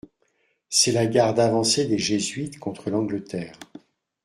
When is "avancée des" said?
1.39-1.99